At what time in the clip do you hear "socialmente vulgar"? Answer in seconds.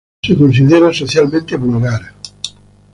0.91-2.15